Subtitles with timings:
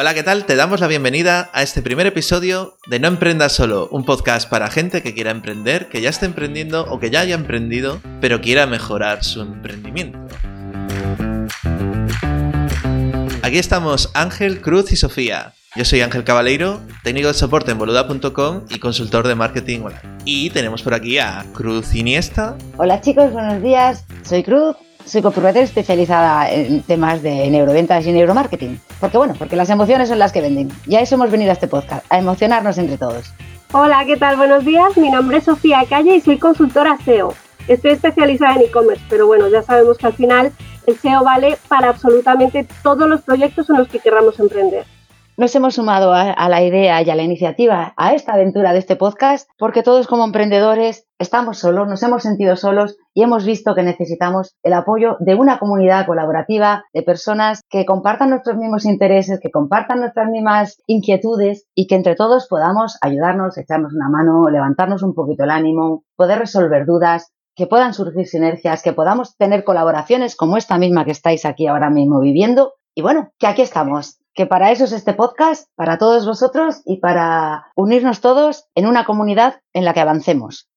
[0.00, 0.44] Hola, ¿qué tal?
[0.44, 4.70] Te damos la bienvenida a este primer episodio de No Emprendas Solo, un podcast para
[4.70, 8.68] gente que quiera emprender, que ya esté emprendiendo o que ya haya emprendido, pero quiera
[8.68, 10.16] mejorar su emprendimiento.
[13.42, 15.54] Aquí estamos Ángel, Cruz y Sofía.
[15.74, 20.18] Yo soy Ángel Cabaleiro, técnico de soporte en boluda.com y consultor de marketing online.
[20.24, 22.56] Y tenemos por aquí a Cruz Iniesta.
[22.76, 24.04] Hola chicos, buenos días.
[24.22, 28.78] Soy Cruz, soy copywriter especializada en temas de neuroventas y neuromarketing.
[29.00, 30.70] Porque bueno, porque las emociones son las que venden.
[30.86, 33.32] Y a eso hemos venido a este podcast, a emocionarnos entre todos.
[33.72, 34.36] Hola, ¿qué tal?
[34.36, 34.96] Buenos días.
[34.96, 37.34] Mi nombre es Sofía Calle y soy consultora SEO.
[37.68, 40.52] Estoy especializada en e-commerce, pero bueno, ya sabemos que al final
[40.86, 44.86] el SEO vale para absolutamente todos los proyectos en los que queramos emprender.
[45.38, 48.96] Nos hemos sumado a, la idea y a la iniciativa, a esta aventura de este
[48.96, 53.84] podcast, porque todos como emprendedores estamos solos, nos hemos sentido solos y hemos visto que
[53.84, 59.52] necesitamos el apoyo de una comunidad colaborativa, de personas que compartan nuestros mismos intereses, que
[59.52, 65.14] compartan nuestras mismas inquietudes y que entre todos podamos ayudarnos, echarnos una mano, levantarnos un
[65.14, 70.56] poquito el ánimo, poder resolver dudas, que puedan surgir sinergias, que podamos tener colaboraciones como
[70.56, 72.72] esta misma que estáis aquí ahora mismo viviendo.
[72.92, 76.98] Y bueno, que aquí estamos, que para eso es este podcast, para todos vosotros y
[76.98, 80.68] para unirnos todos en una comunidad en la que avancemos.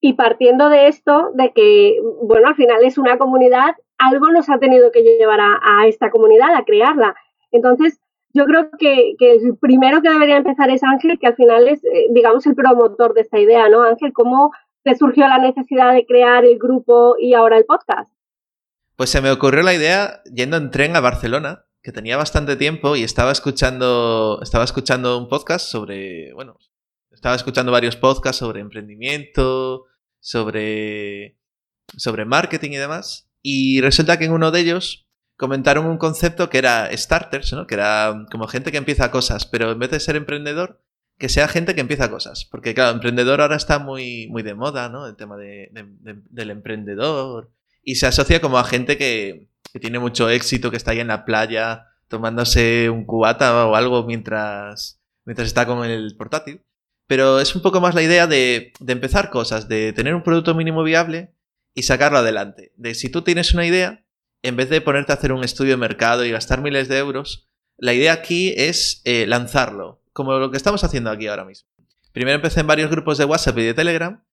[0.00, 4.60] Y partiendo de esto, de que, bueno, al final es una comunidad, algo nos ha
[4.60, 7.16] tenido que llevar a, esta comunidad, a crearla.
[7.50, 7.98] Entonces,
[8.34, 12.06] yo creo que, el primero que debería empezar es Ángel, que al final es, eh,
[12.10, 13.82] digamos, el promotor de esta idea, ¿no?
[13.82, 14.52] Ángel, ¿cómo
[14.84, 18.12] te surgió la necesidad de crear el grupo y ahora el podcast?
[18.94, 22.96] Pues se me ocurrió la idea yendo en tren a Barcelona que tenía bastante tiempo
[22.96, 26.58] y estaba escuchando, estaba escuchando un podcast sobre, bueno,
[27.10, 29.86] estaba escuchando varios podcasts sobre emprendimiento,
[30.20, 31.38] sobre,
[31.96, 33.30] sobre marketing y demás.
[33.40, 37.66] Y resulta que en uno de ellos comentaron un concepto que era starters, ¿no?
[37.66, 40.82] Que era como gente que empieza cosas, pero en vez de ser emprendedor,
[41.16, 42.44] que sea gente que empieza cosas.
[42.44, 45.06] Porque claro, emprendedor ahora está muy, muy de moda, ¿no?
[45.06, 47.50] El tema del emprendedor.
[47.82, 51.08] Y se asocia como a gente que, que tiene mucho éxito, que está ahí en
[51.08, 56.62] la playa tomándose un cubata o algo mientras, mientras está con el portátil.
[57.06, 60.54] Pero es un poco más la idea de, de empezar cosas, de tener un producto
[60.54, 61.34] mínimo viable
[61.74, 62.72] y sacarlo adelante.
[62.76, 64.04] De si tú tienes una idea,
[64.42, 67.48] en vez de ponerte a hacer un estudio de mercado y gastar miles de euros,
[67.76, 71.68] la idea aquí es eh, lanzarlo, como lo que estamos haciendo aquí ahora mismo.
[72.12, 74.24] Primero empecé en varios grupos de WhatsApp y de Telegram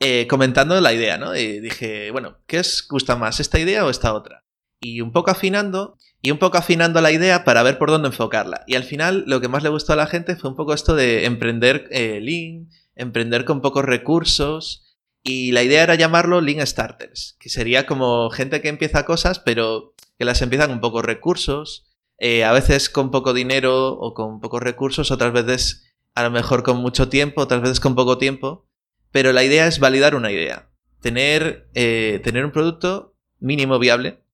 [0.00, 1.34] eh, comentando la idea, ¿no?
[1.34, 4.45] Y dije, bueno, ¿qué os gusta más, esta idea o esta otra?
[4.86, 8.64] Y un poco afinando y un poco afinando la idea para ver por dónde enfocarla.
[8.66, 10.94] Y al final lo que más le gustó a la gente fue un poco esto
[10.94, 14.82] de emprender eh, Lean, emprender con pocos recursos.
[15.22, 19.94] Y la idea era llamarlo Lean Starters, que sería como gente que empieza cosas, pero
[20.18, 21.84] que las empiezan con pocos recursos,
[22.18, 26.62] eh, a veces con poco dinero o con pocos recursos, otras veces a lo mejor
[26.62, 28.66] con mucho tiempo, otras veces con poco tiempo.
[29.10, 30.70] Pero la idea es validar una idea,
[31.00, 34.25] tener, eh, tener un producto mínimo viable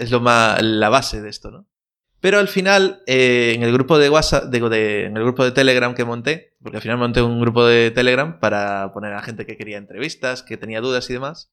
[0.00, 1.66] es lo más, la base de esto, ¿no?
[2.20, 5.52] Pero al final, eh, en el grupo de WhatsApp, digo, de, en el grupo de
[5.52, 9.46] Telegram que monté, porque al final monté un grupo de Telegram para poner a gente
[9.46, 11.52] que quería entrevistas, que tenía dudas y demás.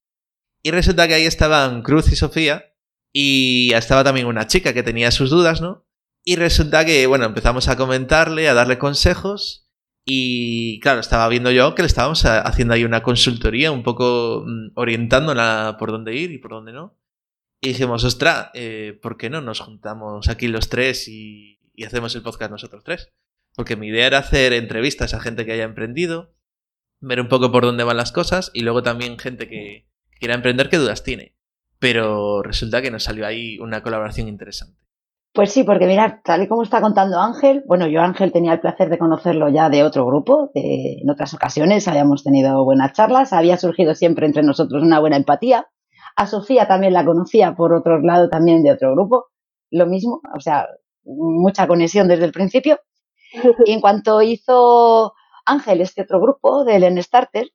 [0.63, 2.65] Y resulta que ahí estaban Cruz y Sofía,
[3.13, 5.85] y estaba también una chica que tenía sus dudas, ¿no?
[6.25, 9.69] Y resulta que, bueno, empezamos a comentarle, a darle consejos,
[10.03, 14.71] y claro, estaba viendo yo que le estábamos haciendo ahí una consultoría, un poco mm,
[14.75, 16.96] orientándola por dónde ir y por dónde no.
[17.59, 22.21] Y dijimos, ostra, eh, ¿por qué no nos juntamos aquí los tres y, hacemos el
[22.21, 23.11] podcast nosotros tres?
[23.55, 26.35] Porque mi idea era hacer entrevistas a gente que haya emprendido,
[26.99, 29.87] ver un poco por dónde van las cosas y luego también gente que,
[30.19, 31.35] quiera emprender qué dudas tiene.
[31.79, 34.79] Pero resulta que nos salió ahí una colaboración interesante.
[35.33, 38.59] Pues sí, porque mirad, tal y como está contando Ángel, bueno, yo Ángel tenía el
[38.59, 43.57] placer de conocerlo ya de otro grupo, en otras ocasiones habíamos tenido buenas charlas, había
[43.57, 45.67] surgido siempre entre nosotros una buena empatía.
[46.17, 49.27] A Sofía también la conocía por otro lado también de otro grupo.
[49.71, 50.67] Lo mismo, o sea,
[51.05, 52.79] mucha conexión desde el principio.
[53.65, 55.13] Y en cuanto hizo
[55.45, 57.47] Ángel este otro grupo del N-Starter,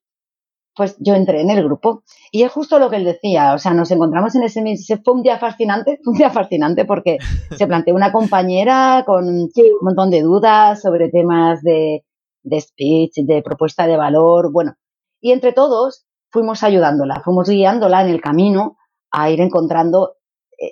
[0.75, 2.03] pues yo entré en el grupo.
[2.31, 4.62] Y es justo lo que él decía, o sea, nos encontramos en ese
[5.05, 7.19] fue un día fascinante, un día fascinante porque
[7.56, 9.50] se planteó una compañera con un
[9.81, 12.05] montón de dudas sobre temas de,
[12.43, 14.75] de speech, de propuesta de valor, bueno,
[15.20, 18.79] y entre todos fuimos ayudándola, fuimos guiándola en el camino
[19.11, 20.17] a ir encontrando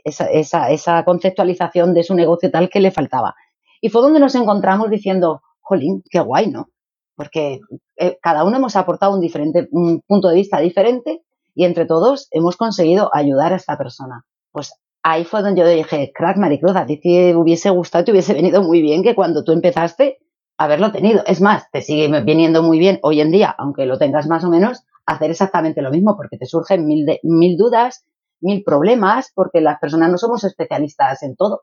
[0.04, 3.34] esa, conceptualización de su negocio tal que le faltaba.
[3.80, 6.68] Y fue donde nos encontramos diciendo, jolín, qué guay, ¿no?
[7.16, 7.60] Porque
[7.96, 11.22] eh, cada uno hemos aportado un, diferente, un punto de vista diferente
[11.54, 14.24] y entre todos hemos conseguido ayudar a esta persona.
[14.52, 14.72] Pues
[15.02, 18.62] ahí fue donde yo dije, crack, Maricruz, a ti te hubiese gustado, te hubiese venido
[18.62, 20.18] muy bien que cuando tú empezaste
[20.56, 21.22] haberlo tenido.
[21.26, 24.50] Es más, te sigue viniendo muy bien hoy en día, aunque lo tengas más o
[24.50, 28.04] menos, hacer exactamente lo mismo, porque te surgen mil, mil dudas,
[28.40, 31.62] mil problemas, porque las personas no somos especialistas en todo.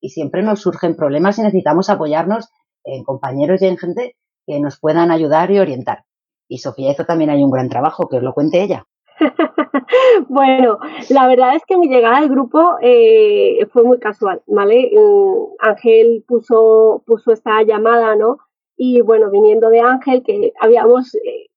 [0.00, 2.48] Y siempre nos surgen problemas y necesitamos apoyarnos
[2.84, 4.16] en compañeros y en gente
[4.46, 6.04] que nos puedan ayudar y orientar.
[6.48, 8.84] Y Sofía hizo también hay un gran trabajo, que os lo cuente ella.
[10.28, 10.78] bueno,
[11.10, 14.90] la verdad es que mi llegada al grupo eh, fue muy casual, ¿vale?
[14.94, 18.38] Mm, Ángel puso, puso esta llamada, ¿no?
[18.76, 21.47] Y bueno, viniendo de Ángel, que habíamos eh,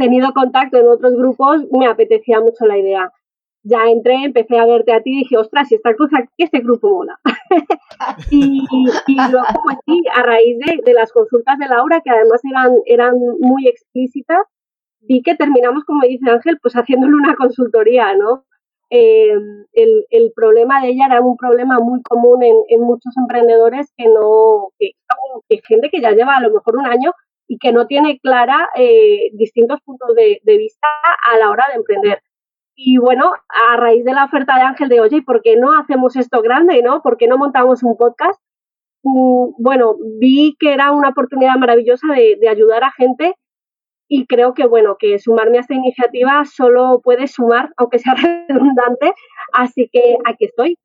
[0.00, 3.12] tenido contacto en otros grupos, me apetecía mucho la idea.
[3.62, 6.88] Ya entré, empecé a verte a ti y dije, ostras, si esta cosa, este grupo
[6.88, 7.20] mola.
[8.30, 8.66] y,
[9.30, 13.14] luego, pues sí, a raíz de, de, las consultas de Laura, que además eran, eran
[13.38, 14.46] muy explícitas,
[15.02, 18.44] vi que terminamos, como dice Ángel, pues haciéndole una consultoría, ¿no?
[18.88, 19.34] Eh,
[19.74, 24.70] el, el, problema de ella era un problema muy común en, muchos emprendedores que no,
[24.78, 24.92] que,
[25.48, 27.12] que, gente que ya lleva a lo mejor un año
[27.50, 30.86] y que no tiene clara eh, distintos puntos de, de, vista
[31.32, 32.22] a la hora de emprender.
[32.76, 35.76] Y bueno, a raíz de la oferta de Ángel de, oye, ¿y por qué no
[35.76, 37.02] hacemos esto grande, no?
[37.02, 38.40] ¿Por qué no montamos un podcast?
[39.02, 43.34] Mm, bueno, vi que era una oportunidad maravillosa de, de ayudar a gente
[44.08, 48.14] y creo que bueno, que sumarme a esta iniciativa solo puede sumar, aunque sea
[48.48, 49.12] redundante,
[49.52, 50.78] así que aquí estoy.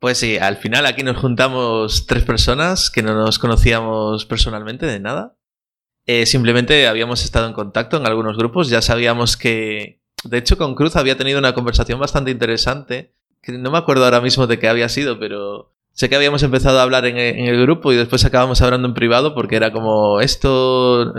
[0.00, 4.98] Pues sí, al final aquí nos juntamos tres personas que no nos conocíamos personalmente de
[4.98, 5.37] nada.
[6.08, 10.74] Eh, simplemente habíamos estado en contacto en algunos grupos, ya sabíamos que, de hecho, con
[10.74, 13.12] Cruz había tenido una conversación bastante interesante,
[13.42, 16.78] que no me acuerdo ahora mismo de qué había sido, pero Sé que habíamos empezado
[16.78, 21.12] a hablar en, el grupo y después acabamos hablando en privado porque era como esto.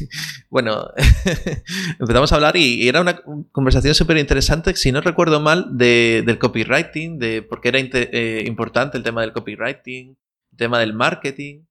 [0.50, 0.90] bueno,
[1.98, 3.18] empezamos a hablar y, era una
[3.50, 8.44] conversación súper interesante, si no recuerdo mal, de, del copywriting, de por qué era eh,
[8.46, 10.18] importante el tema del copywriting,
[10.52, 11.62] el tema del marketing.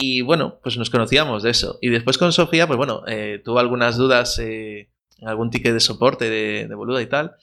[0.00, 1.78] Y bueno, pues nos conocíamos de eso.
[1.82, 5.80] Y después con Sofía, pues bueno, eh, tuvo algunas dudas eh, en algún ticket de
[5.80, 7.34] soporte de, de, boluda y tal.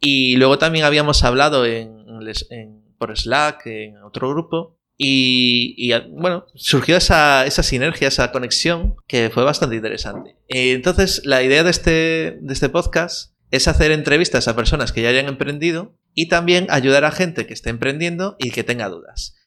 [0.00, 2.04] Y luego también habíamos hablado en,
[2.50, 4.76] en por Slack, en otro grupo.
[5.02, 10.36] Y, bueno, surgió esa, esa, sinergia, esa conexión que fue bastante interesante.
[10.48, 15.08] Entonces, la idea de este, de este podcast es hacer entrevistas a personas que ya
[15.08, 19.39] hayan emprendido y también ayudar a gente que esté emprendiendo y que tenga dudas.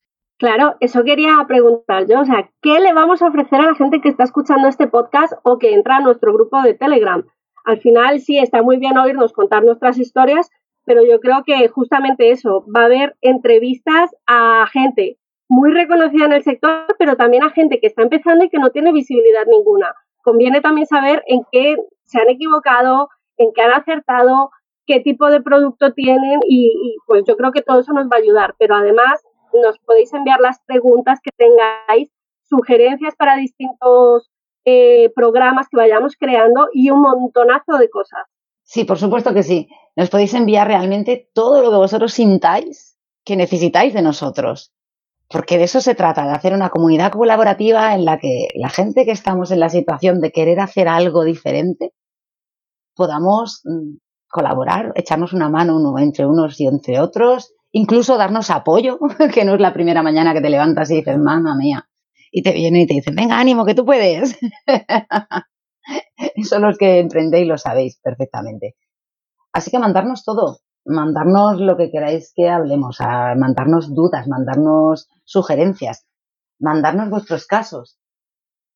[0.44, 2.19] Claro, eso quería preguntar yo.
[2.19, 5.31] O sea, ¿qué le vamos a ofrecer a la gente que está escuchando este podcast
[5.44, 7.25] o que entra a nuestro grupo de Telegram?
[7.63, 10.50] Al final, sí, está muy bien oírnos contar nuestras historias,
[10.84, 15.18] pero yo creo que justamente eso, va a haber entrevistas a gente
[15.48, 18.72] muy reconocida en el sector, pero también a gente que está empezando y que no
[18.72, 19.95] tiene visibilidad ninguna.
[20.24, 23.07] Conviene también saber en qué se han equivocado,
[23.38, 24.50] en qué han acertado,
[24.86, 28.19] qué tipo de producto tienen y, pues yo creo que todo eso nos va a
[28.19, 28.56] ayudar.
[28.60, 29.24] Pero además
[29.61, 32.11] nos podéis enviar las preguntas que tengáis,
[32.44, 34.29] sugerencias para distintos
[34.65, 38.21] eh, programas que vayamos creando y un montonazo de cosas.
[38.63, 39.67] Sí, por supuesto que sí.
[39.95, 44.73] Nos podéis enviar realmente todo lo que vosotros sintáis que necesitáis de nosotros.
[45.29, 49.06] Porque de eso se trata, de hacer una comunidad colaborativa en la que la gente
[49.06, 51.94] que estamos en la situación de querer hacer algo diferente
[52.95, 53.97] podamos mm,
[54.29, 58.97] colaborar, echarnos una mano uno entre unos y entre otros, incluso darnos apoyo,
[59.33, 61.89] que no es la primera mañana que te levantas y dices, mamá mía,
[62.31, 64.39] y te vienen y te dicen, venga, ánimo, que tú puedes.
[66.44, 68.75] Son los que emprendéis lo sabéis perfectamente.
[69.51, 76.06] Así que mandarnos todo, mandarnos lo que queráis que hablemos, a mandarnos dudas, mandarnos sugerencias,
[76.59, 77.99] mandarnos vuestros casos,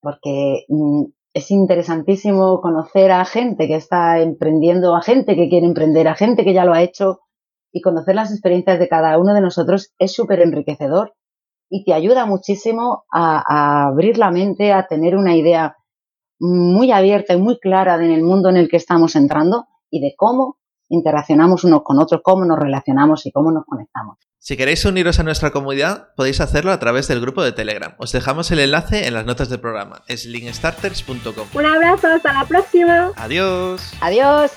[0.01, 6.07] porque mm, es interesantísimo conocer a gente que está emprendiendo, a gente que quiere emprender,
[6.07, 7.21] a gente que ya lo ha hecho
[7.71, 11.13] y conocer las experiencias de cada uno de nosotros es súper enriquecedor
[11.69, 15.75] y te ayuda muchísimo a, a abrir la mente, a tener una idea
[16.39, 20.13] muy abierta y muy clara en el mundo en el que estamos entrando y de
[20.15, 20.57] cómo
[20.89, 24.17] interaccionamos unos con otros, cómo nos relacionamos y cómo nos conectamos.
[24.39, 27.95] Si queréis uniros a nuestra comunidad, podéis hacerlo a través del grupo de Telegram.
[27.97, 30.03] Os dejamos el enlace en las notas del programa.
[30.07, 31.47] Es linkstarters.com.
[31.53, 33.11] Un abrazo, hasta la próxima.
[33.17, 33.93] Adiós.
[33.99, 34.51] Adiós.